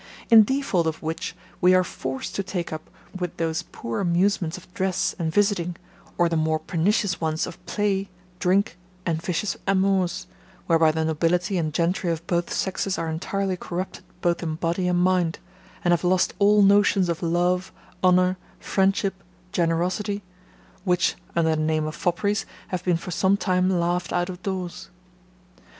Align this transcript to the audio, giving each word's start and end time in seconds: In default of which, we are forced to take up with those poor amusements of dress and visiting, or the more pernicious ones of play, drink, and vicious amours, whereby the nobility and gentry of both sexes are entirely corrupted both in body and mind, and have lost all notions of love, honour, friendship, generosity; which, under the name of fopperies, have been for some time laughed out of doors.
In 0.31 0.41
default 0.43 0.87
of 0.87 1.03
which, 1.03 1.35
we 1.61 1.75
are 1.75 1.83
forced 1.83 2.33
to 2.33 2.41
take 2.41 2.73
up 2.73 2.89
with 3.15 3.37
those 3.37 3.61
poor 3.61 3.99
amusements 3.99 4.57
of 4.57 4.73
dress 4.73 5.13
and 5.19 5.31
visiting, 5.31 5.75
or 6.17 6.27
the 6.27 6.35
more 6.35 6.57
pernicious 6.57 7.21
ones 7.21 7.45
of 7.45 7.63
play, 7.67 8.09
drink, 8.39 8.79
and 9.05 9.21
vicious 9.21 9.55
amours, 9.67 10.25
whereby 10.65 10.91
the 10.91 11.05
nobility 11.05 11.55
and 11.59 11.71
gentry 11.71 12.09
of 12.11 12.25
both 12.25 12.51
sexes 12.51 12.97
are 12.97 13.09
entirely 13.11 13.55
corrupted 13.55 14.03
both 14.21 14.41
in 14.41 14.55
body 14.55 14.87
and 14.87 14.97
mind, 15.03 15.37
and 15.85 15.91
have 15.91 16.03
lost 16.03 16.33
all 16.39 16.63
notions 16.63 17.07
of 17.07 17.21
love, 17.21 17.71
honour, 18.03 18.37
friendship, 18.59 19.21
generosity; 19.51 20.23
which, 20.83 21.15
under 21.35 21.55
the 21.55 21.61
name 21.61 21.85
of 21.85 21.95
fopperies, 21.95 22.43
have 22.69 22.83
been 22.83 22.97
for 22.97 23.11
some 23.11 23.37
time 23.37 23.69
laughed 23.69 24.11
out 24.11 24.29
of 24.31 24.41
doors. 24.41 24.89